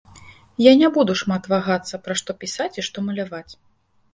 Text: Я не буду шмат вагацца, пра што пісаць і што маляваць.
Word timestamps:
Я 0.67 0.71
не 0.79 0.87
буду 0.95 1.15
шмат 1.21 1.43
вагацца, 1.51 1.99
пра 2.07 2.17
што 2.23 2.37
пісаць 2.45 2.73
і 2.81 2.89
што 2.89 3.05
маляваць. 3.11 3.49